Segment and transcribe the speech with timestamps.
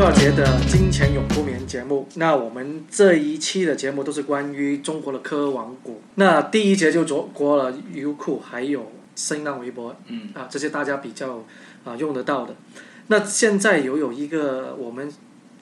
[0.00, 6.00] 第二节的《金钱永不眠》节目，那我们这一期的节目都是关于中国的科网股。
[6.14, 11.44] 那第一节就中国了优酷，还有新浪微博，嗯啊，这些大家比较
[11.84, 12.56] 啊用得到的。
[13.08, 15.12] 那现在有有一个我们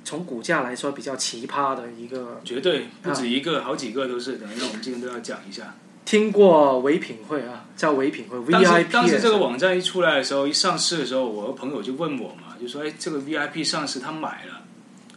[0.05, 4.34] 从股价来说比较奇葩的一个，绝对不止一个，好几个都是。
[4.34, 5.75] 等一下我们今天都要讲一下。
[6.09, 14.62] 听过唯品会啊，叫唯品会当时 VIP，当时这个网站一出来的时候，一上市的时候，我的朋友就问我嘛，就说：“哎，这个 VIP 上市，他买了。”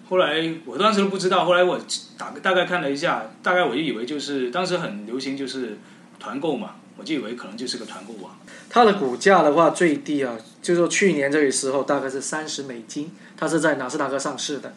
[0.10, 1.80] 后来我当时都不知道，后来我
[2.18, 5.78] 打大概看了一下，大概我就以为就是当时很流行就是
[6.20, 8.36] 团购嘛，我就以为可能就是个团购网。
[8.70, 14.74] 它的股价的话最低啊，就说去年这个时候大概是三十美金，它是在纳斯达克上市的。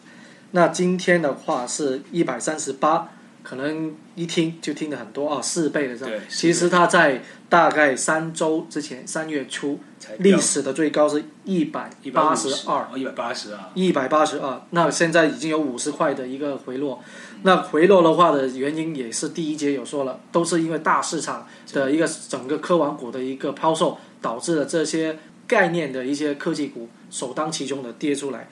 [0.51, 3.09] 那今天的话是一百三十八，
[3.47, 6.23] 可能一听就听得很多啊，四倍的这对样。
[6.27, 9.79] 其实它在大概三周之前，三月初
[10.17, 17.03] 历史的最高是一百八十二，一百八十二，一百八十二，那现在已经有五十块的一个回落。
[17.43, 28.49] 那回落的话的原因也是第一节有说了，都是因为大市场的一个整个科网股的一个抛售，导致了这些概念的一些科技股首当其冲的跌出来。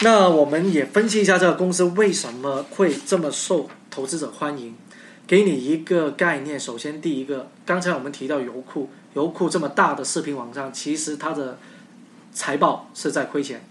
[0.00, 4.74] 那我们也分析一下这个公司为什么会这么受投资者欢迎。
[5.26, 11.58] 给你一个概念，首先第一个，刚才我们提到优酷，优酷这么大的视频网站，其实它的
[12.32, 13.62] 财报是在亏钱，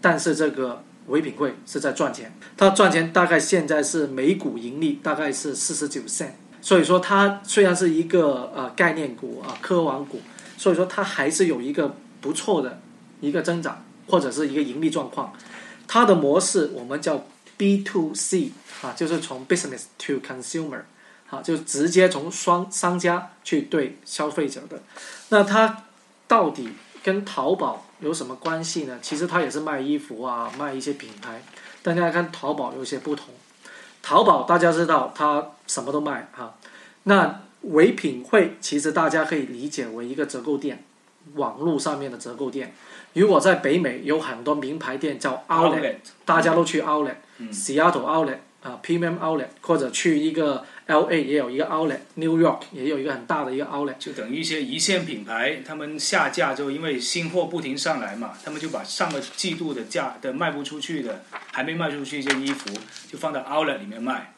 [0.00, 2.32] 但是这个唯品会是在赚钱。
[2.56, 6.30] 它赚钱大概现在是每股盈利大概是四十九 cent，
[6.62, 10.20] 所以说它虽然是一个呃概念股啊科网股，
[10.56, 12.80] 所以说它还是有一个不错的
[13.24, 15.32] 一个增长或者是一个盈利状况。
[15.88, 20.82] 它的模式我们叫 B to C 啊，就是从 business to consumer，
[21.26, 24.82] 好，就直接从双商家去对消费者的。
[25.28, 25.84] 那它
[26.26, 26.70] 到底
[27.02, 28.98] 跟淘宝有什么关系呢？
[29.02, 31.42] 其实它也是卖衣服啊，卖一些品牌，
[31.82, 33.26] 大家看淘宝有些不同。
[34.02, 36.56] 淘宝大家知道它什么都卖哈，
[37.04, 40.84] 那唯品会其实大家可以理解为一个折扣店，
[41.34, 42.74] 网络上面的折扣店。
[43.14, 53.94] 如果在北美有很多名牌店叫 Outlet，大家都去 Outlet，Seattle Outlet 啊，Premium Outlet，或者去一个 LA 也有一个 Outlet，New York 也有一个很大的一个 Outlet。
[53.98, 62.68] 就等于一些一线品牌，他们下架之后，因为新货不停上来嘛，他们就把上个季度的价的卖不出去的，还没卖出去一些衣服，
[63.08, 64.34] 就放到 Outlet 里面卖，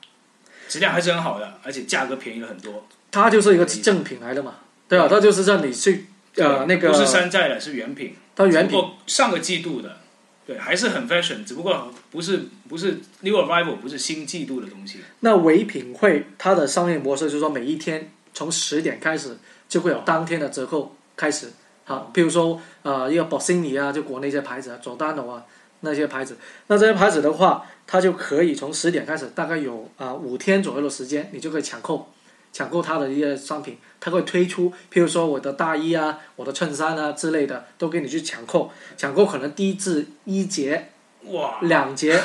[0.69, 2.87] 质量还是很好的，而且价格便宜了很多。
[3.11, 5.09] 它就是一个正品来的嘛，对啊？
[5.09, 8.15] 它就是让你去呃那个不是山寨的，是原品。
[8.35, 9.97] 它原品上个季度的，
[10.47, 15.01] 对，还是很 fashion，只不过不是不是 new arrival，不是新季度的东西。
[15.21, 19.39] 那唯品会它的商业模式就是说，每一天从十点开始
[19.69, 21.51] 就会有当天的折扣开始。
[21.85, 25.45] 好，比如说呃一个 Bossini 啊，就国内一些牌子啊，佐丹奴啊
[25.81, 26.37] 那些牌子，
[26.67, 32.13] 那这些牌子的话，它就可以从十点开始，大概有啊、五天左右的时间，你就可以抢购。
[32.56, 38.71] 抢购他的一些商品，他会推出，譬如说我的大衣啊、我的衬衫啊之类的，都给你去抢购。
[38.97, 40.89] 抢购可能低至一节、
[41.25, 42.19] 哇，两节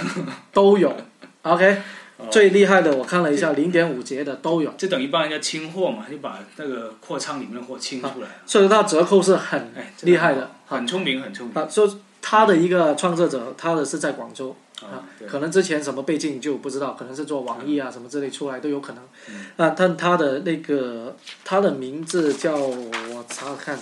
[0.53, 0.95] 都有。
[1.43, 1.81] OK，
[2.15, 4.73] 哦最厉害的我看了一下，零点五节的都有。
[4.77, 8.29] 这等于帮人家清货嘛，就把那个货仓里面的货清出来。
[8.45, 10.49] 所以它折扣是很哎，厉害的。
[10.65, 11.61] 很聪明，很聪明。
[11.61, 14.55] 啊，说他的一个创作者，他的是在广州
[14.85, 19.03] 啊，可能之前什么背景就不知道，可能是做网易啊什么之类出来都有可能。
[19.29, 23.79] 嗯啊，但他的那个他的名字叫我查看，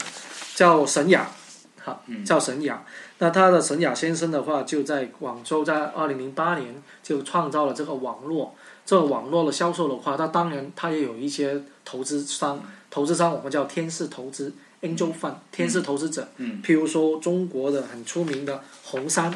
[0.56, 1.30] 叫沈雅，
[1.84, 2.84] 好，嗯叫沈雅。
[3.20, 8.56] 那他的沈雅先生的话，就在广州，在二零零八年就创造了这个网络。
[8.86, 16.28] 这个网络的销售的话，他当然他也有一些投资商，投资商我们叫天使投资 （Angel Fund），天使投资者。
[16.38, 19.32] 嗯譬如说中国的很出名的红杉，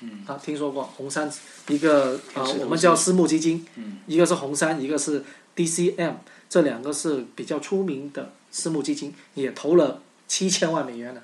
[0.00, 0.24] 嗯。
[0.26, 1.30] 啊，听说过红杉
[1.68, 3.98] 一个啊、我们叫私募基金，嗯。
[4.06, 6.14] 一个是红杉，一个是 DCM，
[6.48, 11.22] 这两个是比较出名的私募基金，也投了七千万美元呢，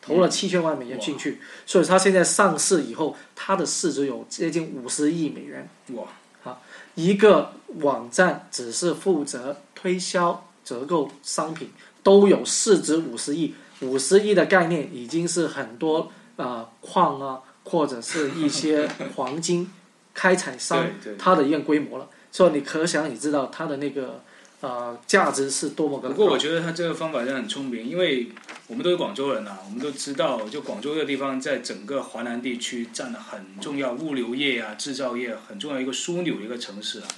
[0.00, 5.68] 投了七千万美元进去，所以它现在上市以后，它的市值有接近五十亿美元。
[5.88, 6.58] 哇，
[6.94, 11.70] 一个网站只是负责推销、折扣商品，
[12.02, 19.70] 都有市值五十亿，五十亿的概念已经是很多呃矿啊，或者是一些 黄金
[20.14, 20.86] 开采商
[21.18, 22.08] 它的一个规模了。
[22.32, 24.22] 所以你可想而知道它的那个
[24.60, 26.14] 呃价值是多么的高。
[26.14, 28.28] 不过我觉得他这个方法真的很聪明，因为
[28.68, 37.08] 我们都是广州人呐、我们都知道，就广州这个地方在整个华南地区占了很重要物流业啊、制造业很重要一个枢纽的一个城市啊。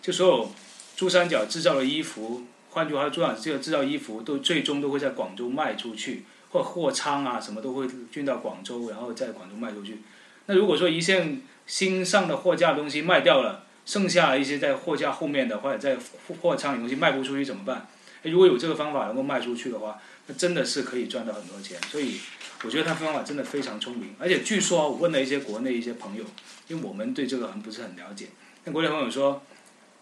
[0.00, 0.52] 就所有
[0.96, 9.98] 珠三角制造的衣服，换句话说，珠三角这个制造衣服都最终都会在广州卖出去，或货仓啊什么都会运到广州，然后在广州卖出去。
[10.46, 15.96] 那如果说一线新上的货架东西卖掉了，剩下一些在货架后面的或者在
[16.40, 17.88] 货仓里东西卖不出去怎么办？
[18.22, 21.78] 如果有这个方法能够卖出去的话，那真的是可以赚到很多钱。
[21.88, 22.20] 所以
[22.64, 24.14] 我觉得他方法真的非常聪明。
[24.18, 26.24] 而且据说我问了一些国内一些朋友，
[26.68, 28.26] 因为我们对这个还不是很了解，
[28.64, 29.42] 那国内朋友说，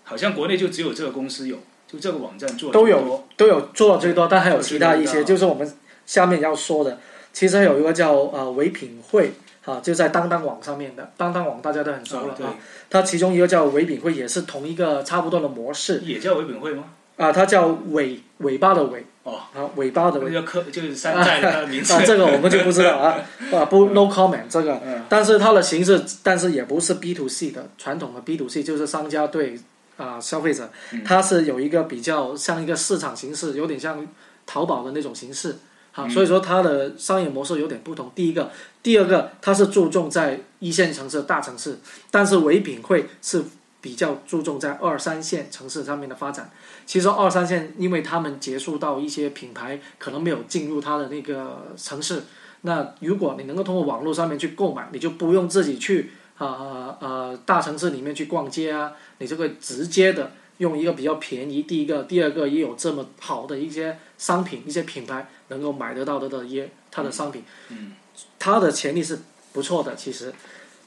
[0.02, 5.72] 好像国内就只有这个公司有，就这个网站做都有都有做到最多，但还有其他一些，就是我们
[6.08, 6.98] 下面要说的。
[7.34, 9.32] 其实有一个叫呃唯品会
[9.64, 12.56] 啊，就在当当网上面的，当当网大家都很熟了啊。
[12.88, 16.00] 它其中一个叫唯品会，也是同一个差不多的模式。
[16.04, 16.84] 也叫唯品会吗？
[17.18, 19.04] 啊，它叫尾尾巴的尾。
[19.24, 19.40] 哦。
[19.54, 20.32] 啊，尾巴的尾。
[20.72, 21.92] 就是山 寨的名字。
[21.92, 23.20] 啊，这个我们就不知道啊
[23.52, 24.80] 啊不 no comment 这个。
[24.84, 25.04] 嗯。
[25.08, 29.60] 但是它的形式，但是也不是 B to C 的传统的 B to C，就是商家对
[29.98, 30.70] 啊消费者，
[31.04, 34.04] 它是有一个比较像一个市场形式，有点像
[34.46, 35.56] 淘宝的那种形式。
[35.98, 38.08] 啊，所以说它的商业模式有点不同。
[38.14, 38.52] 第一个，
[38.84, 41.76] 第二个，它是注重在一线城市、大城市，
[42.08, 43.42] 但是唯品会是
[43.80, 46.52] 比较注重在二三线城市上面的发展。
[46.86, 52.22] 其实二三线，因为他们结束到一些品牌可能没有进入它的那个城市，
[52.60, 60.30] 那如果你能够通过网络上面去购买，你就不用自己去啊呃大城市里面去逛街啊，你就会直接的。
[60.58, 67.92] 用一个比较便宜，第一个，第二个也有这么好的一些商品，一些品牌能够买得到的的一些它的商品，嗯，
[68.38, 69.20] 它的潜力是
[69.52, 69.94] 不错的。
[69.94, 70.32] 其实，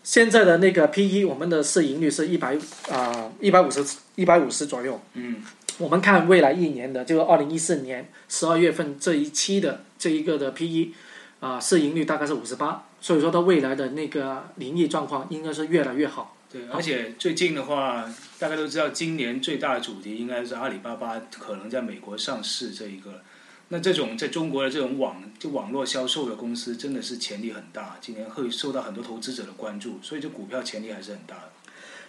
[0.03, 2.57] 现在的那个 P E，我们的市盈率是一百
[2.89, 3.83] 啊一百五十
[4.15, 5.41] 一百五十左右，嗯，
[5.77, 10.93] 我们看未来一年的，就是二零一四年十二月份这一期的这一个的 P E，
[11.39, 16.35] 啊市盈率大概是五十八，所以说它未来的那个盈利状况应该是越来越好。
[16.51, 18.05] 对，而且最近的话，
[18.37, 23.21] 大家都知道，今年最大的主题应该是阿里巴巴可能在美国上市这一个。
[23.69, 31.43] 那这种在中国的这种网就网络销售的公司，真的是潜力很大，今年会受到很多投资者的关注，所以这股票潜力还是很大的。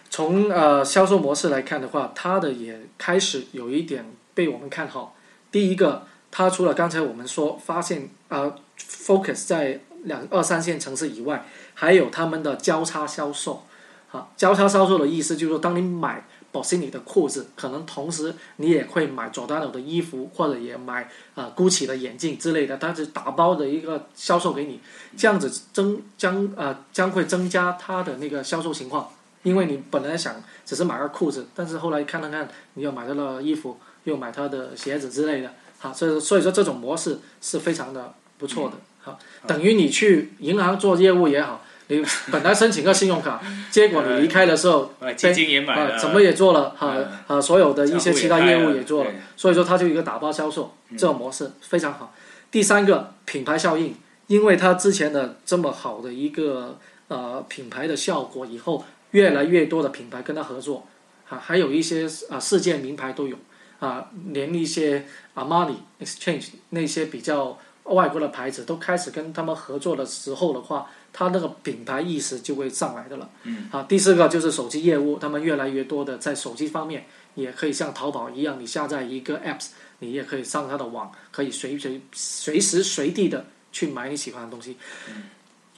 [0.09, 5.15] 从呃销售模式来看的话，它的也开始有一点被我们看好。
[5.53, 13.65] 第一个，它除了刚才我们说发现啊，focus 在两二三线城市以外，还有他们的交叉销售。
[14.13, 16.23] 啊，交叉销售的意思就是说，当你买
[16.53, 24.79] Bossini 的裤子，可能同时你也会买 Giordano 的衣服，或者也买啊 Gucci 的眼镜之类的，它是打包的一个销售给你，
[25.17, 29.09] 这样子增将呃将会增加它的那个销售情况，
[29.41, 39.17] 因为你本来想只是买个裤子，但是后来看了看，你又买到了衣服，又买他的鞋子之类的，好，所以所以说这种模式是非常的不错的，好，
[39.47, 41.65] 等于你去银行做业务也好。
[41.99, 46.95] 你本来申请个信用卡，结果你离开的时候，基金也买了，什么也做了，哈
[47.27, 52.13] 啊，所有的一些其他业务也做了，所以说它就一个打包销售这种模式非常好。
[52.51, 53.95] 第三个品牌效应，
[54.27, 60.87] 因为它之前的这么好的一个呃品牌的效果，以后越来越多的品牌跟它合作，
[61.29, 63.35] 啊，还有一些啊世界名牌都有，
[63.79, 65.05] 啊，连一些
[65.35, 70.89] Armani Exchange 那些比较外国的牌子都开始跟他们合作的时候的话。
[71.15, 73.29] 它那个品牌意识就会上来的了。
[73.43, 73.69] 嗯。
[73.71, 77.05] 啊，第四个就是手机业务，他们越来越多的在手机方面
[77.35, 79.67] 也可以像淘宝一样，你下载一个 apps，
[79.99, 84.75] 你也可以上它的网，可以随随随时随地的去买你喜欢的东西。
[85.07, 85.25] 嗯。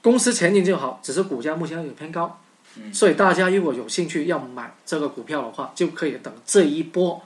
[0.02, 2.40] 公司前景就好，只是股价目前有点偏高。
[2.78, 2.94] 嗯。
[2.94, 7.22] 所以大家如果有兴趣要买这个股票的话，就可以等这一波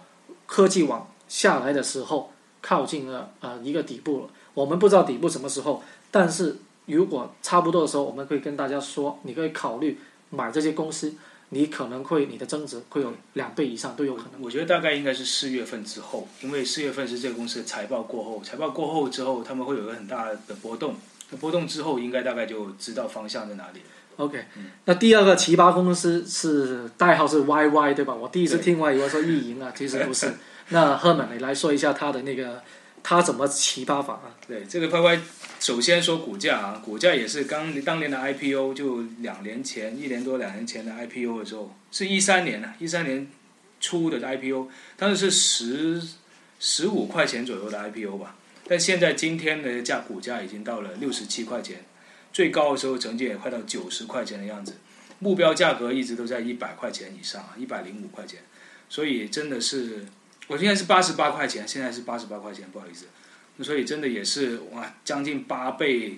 [0.47, 4.29] 科技网下来的时候，靠近了呃一个底部了。
[4.59, 6.57] 我们不知道底部什么时候，但是。
[6.91, 9.99] 如果差不多的时候，我们可以跟大家说，你可以考虑
[10.31, 11.13] 买这些公司，
[11.49, 14.41] 你可能会你的增值会有两倍以上都有可能。
[14.41, 20.95] 我觉得大概应该是四月份之后，因为四月份是这个公司的财报过后，财报过后之后，他们会有一个很大的波动，
[21.29, 23.81] 那波动之后应该大概就知道方向在哪里。
[24.17, 24.45] OK，
[24.85, 28.15] 那第二个奇葩公司是代号是 YY 对吧？
[28.15, 30.33] 我第一次听我以为说意淫啊，其实不是。
[30.69, 32.63] 那赫本你来说一下他的那个
[33.03, 34.35] 他怎么奇葩法啊？
[34.47, 35.19] 对，这个 YY。
[35.59, 43.27] 首先说股价啊，股价也是刚当年的 IPO，就两年前一年多两年前的 IPO 的时候，是一三年啊，一三年
[43.81, 46.07] 初的 IPO，当时是十
[46.59, 48.37] 十五块钱左右的 IPO 吧。
[48.67, 51.83] 但现在今天的价股价已经到了六十七块钱，
[52.31, 54.75] 最高的时候曾经也快到九十块钱的样子，
[55.19, 58.39] 目标价格一直都在一百块钱以上，一百零五块钱，
[58.87, 60.05] 所以真的是，
[60.49, 63.05] 我现在是八十八块钱，现在是八十八块钱，不好意思。
[63.61, 66.17] 所以真的也是哇，将近八倍，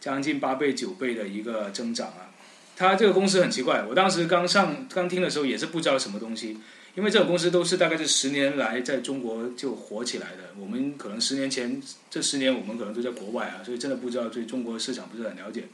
[0.00, 2.34] 将近八倍九倍的一个增长啊！
[2.74, 6.58] 它这个公司很奇怪，我当时刚上刚听的时候也是不知道什么东西，
[6.96, 10.54] 因为这种公司都是大概是十年来在中国就火起来的。
[10.58, 15.68] 我们可能十年前这十年我们可能都在国外啊，所以真的不知道对中国市场不是很了解。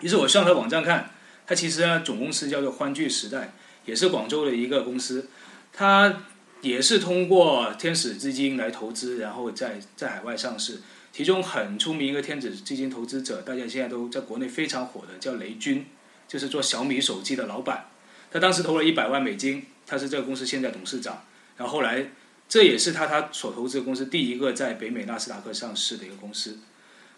[0.00, 1.12] 于是我上他网站看，
[1.46, 3.54] 他其实呢总公司叫做欢聚时代，
[3.86, 5.28] 也是广州的一个公司，
[5.72, 6.24] 他
[6.64, 10.80] 也是通过天使基金来投资，然后在在海外上市。
[11.12, 15.86] 其中很出名一个天使基金投资者，大家现在都在国内非常火的，叫雷军，
[16.26, 17.86] 就是做小米手机的老板。
[18.32, 21.22] 他当时投了一百万美金，他是这个公司现在董事长。
[21.56, 22.10] 然后后来，
[22.48, 26.58] 这也是他他所投资的公司第一个在北美纳斯达克上市的一个公司。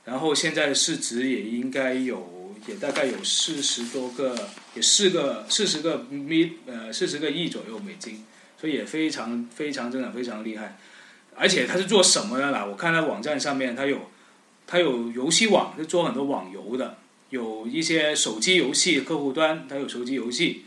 [0.05, 4.37] 然后现在市值也应该有，也大概有四十多个，
[4.75, 8.23] 也四个四十个米呃四十个亿左右美金，
[8.59, 10.77] 所以也非常非常增长非常厉害。
[11.39, 12.65] 而且他是做什么的啦？
[12.65, 14.11] 我看他网站上面，他有，
[14.67, 16.97] 他有游戏网，是做很多网游的，
[17.29, 20.65] 有一些手机游戏客户端，他有手机游戏，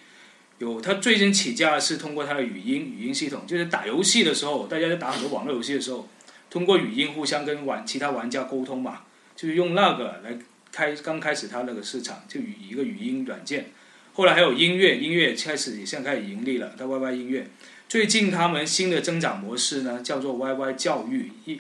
[0.60, 6.08] 有他最近起家是通过他的语音语音系统，就是打游戏的时候，大家在打很多网络游戏的时候，
[6.52, 9.02] 通过语音互相跟玩其他玩家沟通嘛，
[9.36, 10.38] 就是用那个来
[10.72, 13.72] 开刚开始他那个市场，就语一个语音软件，
[14.14, 17.48] 后来还有音乐，音乐开始也现在开始盈利了，他 YY 音乐。
[17.90, 21.60] 最近他们新的增长模式呢，叫做 YY 教育，一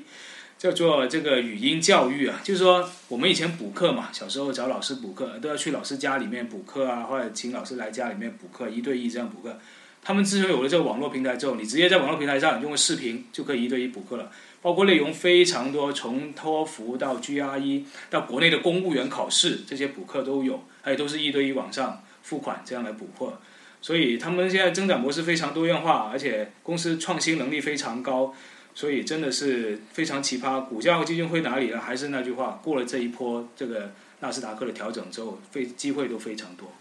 [0.59, 9.57] 叫做这个语音教育啊，就是说我们以前补课嘛，小时候找老师补课都要去老师家里面补课啊，或者请老师来家里面补课，一对一这样补课。
[10.03, 14.31] 他们自从有了这个网络平台之后，你直接在网络平台上用个视频就可以一对一补课了，
[14.61, 23.39] 包括内容非常多，从托福到 GRE 到国内的公务员考试这些补课都有，还有都是一对一网上付款这样来补课。
[23.81, 28.33] 所以他们现在增长模式非常多样化，而且公司创新能力非常高，
[28.75, 30.65] 所以真的是非常奇葩。
[30.65, 31.79] 股价和基金会哪里呢？
[31.79, 36.71] 还是那句话，过了这一波这个纳斯达克的调整之后，非机会都非常多。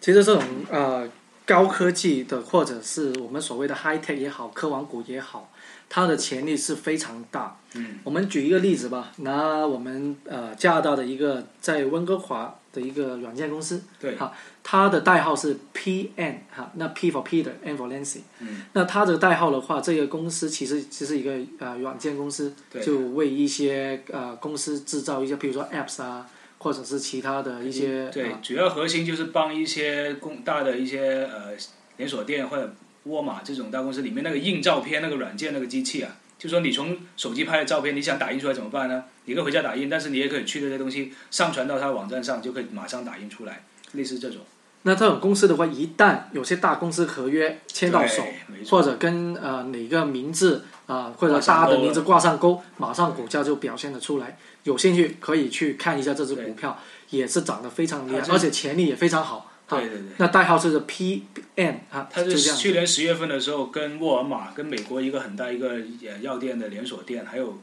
[0.00, 1.08] 其实这种呃
[1.44, 5.50] 高科技的，或者是我们所谓的 high tech 也好，科网股也好，
[5.94, 7.56] 它的潜力是非常大。
[7.74, 8.00] 嗯。
[8.02, 13.80] 我们举一个例子吧，拿我们呃加拿大的一个在温哥华的一个软件公司。
[14.00, 14.16] 对。
[14.16, 14.32] 哈。
[14.64, 18.22] 它的代号是 PN 哈，那 P for Peter，N for Nancy。
[18.40, 18.64] 嗯。
[18.72, 28.10] 那它的代号的话，这个公司其实其实一个呃软件公司，就为一些呃公司制造一些，比如说 Apps 啊，或者是其他的一些。
[28.10, 31.52] 对，主要核心就是帮一些公大的一些呃
[31.98, 32.74] 连锁店或者
[33.04, 39.04] 沃尔玛这种大公司里面那个印照片那个软件那个机器啊，就说你从手机拍的照片，你想打印出来怎么办呢？
[39.26, 44.40] 你可以回家打印，但是你也可以去这些东西上传到它的网站上，就可以马上打印出来，类似这种。
[44.86, 48.22] 那这种公司的话，一旦有些大公司合约签到手，
[48.68, 54.36] 或者跟呃哪个名字啊或者大的名字挂上钩，马上股价就表现得出来。
[54.64, 59.50] 有兴趣可以去看一下这只股票，也是涨得非常厉害，而且潜力也非常好。
[59.80, 60.08] 对对对。
[60.18, 61.24] 那代号是 P
[61.56, 65.80] M 啊，它是去年十月份的时候，跟沃尔玛、跟美国一个很大一个
[66.20, 67.58] 药店的连锁店，还有。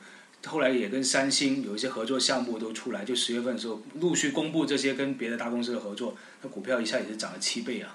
[0.47, 7.93] 后来也跟三星有一些合作项目都出来，就十月份的时候陆续公布这些跟别的大公司的合作，那股票一下也是涨了七倍啊。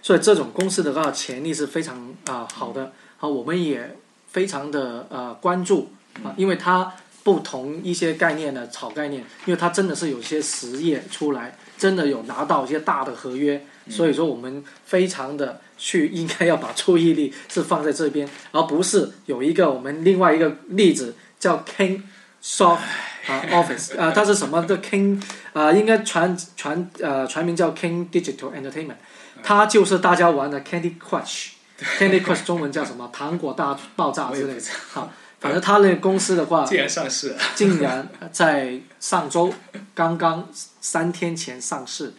[0.00, 3.96] 所以这种公司的话潜力是非常啊好的，好我们也
[4.28, 5.90] 非常的呃关注
[6.22, 6.94] 啊，因为它
[7.24, 21.14] 不同一些概念的炒概念，因为它真的是有些实业出来，真的有拿到一些大的合约，所以说我们非常的去应该要把注意力是放在这边，而不是有一个我们另外一个例子。
[21.40, 22.02] 叫 King
[22.42, 22.80] Soft
[23.28, 25.70] 啊 Office 啊，它是什么的 King 啊？
[25.70, 28.96] 应该全全呃全名叫 King Digital Entertainment，
[29.40, 33.08] 它就是大家玩的 Candy Crush，Candy Crush 中文叫什么？
[33.14, 34.60] 糖果大爆炸之类的。
[34.90, 39.52] 好，反正他那个公司的话，竟然上市，竟然在上周
[39.94, 42.12] 刚刚三天前上市，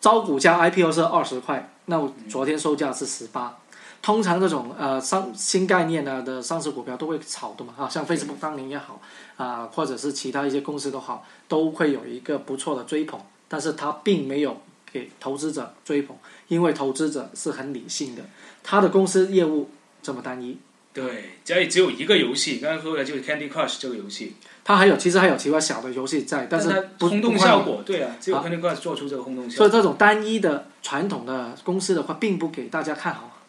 [0.00, 3.58] 招股价 IPO 是二十块，那我昨天售价是十八。
[4.00, 9.00] 通常这种呃上新概念呢的上市股票都会炒的嘛，啊，像 Facebook 当年也好，
[9.36, 14.60] 啊，或者是其他一些公司都好，都会有一个不错的追捧，但是它并没有
[14.90, 16.16] 给投资者追捧，
[16.48, 18.22] 因为投资者是很理性的，
[18.64, 19.70] 他的公司业务
[20.02, 20.58] 这么单一。
[20.92, 24.34] 对，家里只有一个游戏，刚刚说的就是 Candy Crush 这个游戏。
[24.64, 29.56] 它还有，其实还有其他小的游戏在，但是轰动效果，对啊，只有 Candy Crush 做出这个轰动效果。
[29.56, 33.40] 所以这种单一的传统的公司的话，并不给大家看好。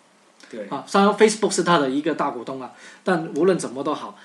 [0.50, 2.72] 对啊，虽然 Facebook 是它的一个大股东啊，
[3.04, 4.18] 但无论怎么都好，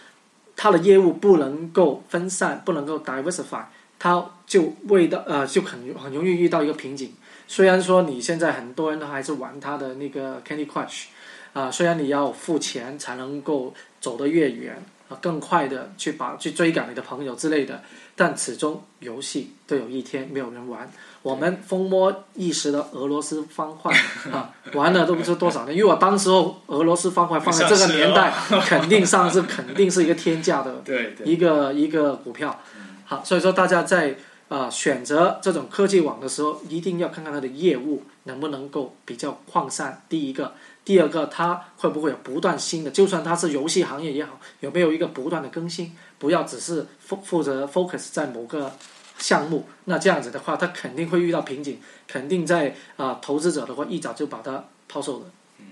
[0.57, 3.65] 它的业务不能够分散，不能够 diversify，
[3.99, 7.13] 它就为的呃就很很容易遇到一个瓶颈。
[7.47, 11.07] 虽然说你现在很多人都还是玩它的那个 Candy Crush，
[11.53, 15.19] 啊，虽然你要付钱才能够走得越远啊。
[15.21, 17.83] 更快的去把去追赶你的朋友之类的，
[18.15, 20.91] 但始终游戏都有一天没有人玩。
[21.23, 23.93] 我们风魔一时的俄罗斯方块
[24.31, 25.77] 啊，玩了都不知多少年。
[25.77, 32.61] 因为我当时候俄罗斯方块放在这个年代，肯定上是肯定是一个天价的，对一个一个股票。
[33.05, 34.17] 好，所以说大家在
[34.49, 40.03] 啊、选择这种科技网的时候，一定要看看它的业务能不能够比较扩散。
[40.09, 40.55] 第一个，
[40.89, 42.91] 第二个，它会不会有不断新的？
[42.91, 45.95] 就算它是游戏行业也好，有没有一个不断的更新？
[46.19, 48.73] 不要只是负负责 focus 在某个
[49.19, 55.27] 项目，那这样子的话，它肯定会遇到瓶颈，肯定在啊、投资者的话一早就把它抛售了。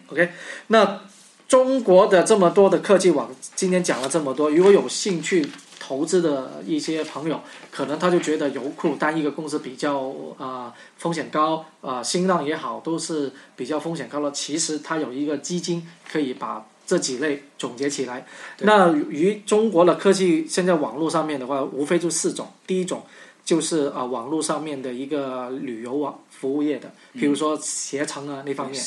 [0.08, 0.32] OK，
[0.66, 1.00] 那
[1.48, 5.48] 中国的这么多的科技网，今天讲了这么多，如果有兴趣
[5.86, 7.40] 投资的一些朋友，
[7.70, 14.32] 可能他就觉得油库单一个公司比较啊、风险高啊、新浪也好，都是比较风险高的。
[14.32, 18.26] 其实它有一个基金可以把这几类总结起来。
[18.62, 22.48] 那于中国的科技现在网络上面的话，无非就四种。
[22.66, 23.04] 第一种
[23.46, 28.78] 就是啊、网络上面的一个旅游网服务业的，比如说携程啊那方面。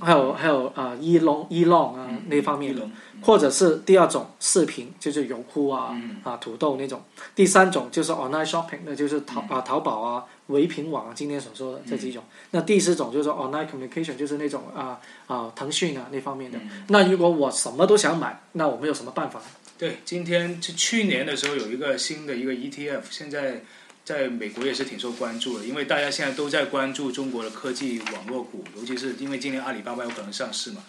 [0.00, 7.00] 还有还有啊，一龙一 long 啊那方面的，龙或者是第二种视频，就是优酷啊、啊土豆那种；
[7.34, 12.22] 第三种就是 online shopping，那就是淘啊淘宝啊、唯品网啊，今天所说的这几种。
[12.52, 16.58] 那第四种就是 online communication，就是那种啊啊腾讯啊那方面的。
[16.86, 19.40] 那如果我什么都想买，那我们有什么办法？
[19.78, 23.62] 对，今天是去年的时候有一个新的一个 ETF，现在
[24.06, 30.82] 在美国也是挺受关注的，因为大家现在都在关注中国的科技网络股，尤其是因为今年阿里巴巴有可能上市嘛，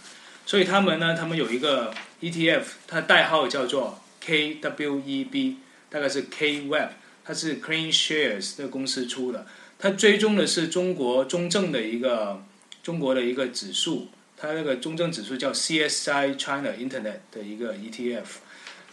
[0.45, 5.55] 所以他们呢，他们有一个 ETF，它代号叫做 KWEB，
[5.89, 6.89] 大概是 KWEB，
[7.25, 9.45] 它是 Clean Shares 这个公司出的，
[9.77, 12.41] 它追踪的是中国中证的一个
[12.81, 18.46] 中国的一个指数，它那个中证指数叫 CSI China Internet 的一个 ETF。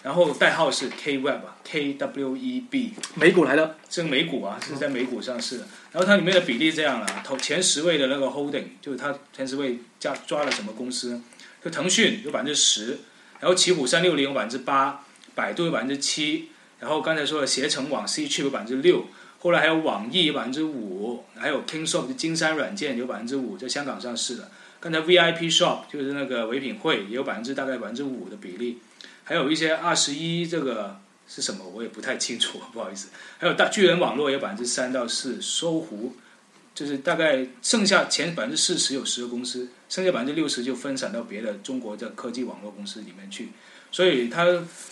[0.04, 5.66] 然后代号是 KWEB KWEB，美股来的，是美股啊，是在美股上市的。
[5.92, 11.19] 然后它里面的比例这样啊，头前十位的那个 holding 就是它前十位加抓了什么公司？
[11.64, 12.99] 就腾讯有百分之十，
[13.40, 19.06] 然后奇虎三六零有百分之八，百度有百分之七，然后刚才说的携程网 C 区有百分之六，
[19.38, 24.50] 后来还有网易有百分之五，还有 Kingsoft 金山软件有百分之五，在香港上市的。
[24.80, 28.80] 刚才 VIP Shop 就是那个唯品会也有百分之大概百分之五的比例。
[29.25, 33.08] 还有一些二十一这个是什么，我也不太清楚，不好意思。
[33.39, 36.15] 还有大巨人网络有百分之三到四，搜狐
[36.75, 43.49] 就是大概剩下前百分之四十有十个公司，剩下百分之六十就分散到别的中国的科技网络公司里面去。
[43.91, 44.47] 所以它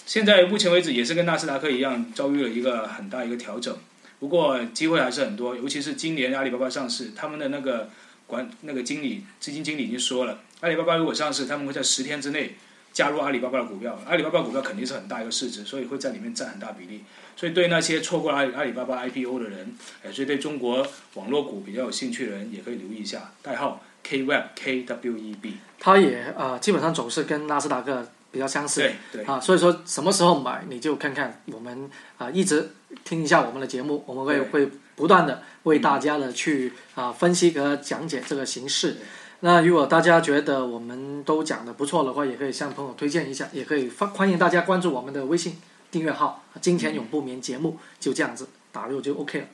[0.07, 3.77] 现在目前为止也是跟纳斯达克一样遭遇了一个很大一个调整，
[4.19, 7.91] 不过机会还是很多，尤其是今年阿里巴巴上市，他们的那个
[8.27, 12.57] 管那个经理基金经理已经说了，阿里巴巴如果上市，他们会在十天之内。
[12.93, 17.03] 加入阿里巴巴的股票，阿里巴巴股票肯定是很大一个市值，所以会在里面占很大比例。
[17.35, 19.75] 所以对那些错过了阿里阿里巴巴 IPO 的人，
[20.05, 25.53] 哎，所以对中国网络股比较有兴趣的人也可以留意一下，代号 KWEB KWEB。
[25.81, 28.83] 它也啊、基本上走势跟纳斯达克比较相似。
[28.83, 32.71] 对对啊，所以说什么时候买，你就看看我们啊，一直
[33.05, 38.99] 听一下我们的节目，我们会会不断的为大家的去啊分析和讲解这个形势。
[39.45, 45.57] 那如果大家觉得我们都讲的不错的话，也可以向朋友推荐一下，也可以欢欢迎大家关注我们的微信
[45.91, 49.47] 订阅号“金钱永不眠”节目，就这样子打入就 OK 了。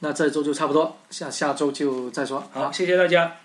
[0.00, 2.42] 那这周就差不多，下下周就再说。
[2.52, 3.36] 好，谢谢大家。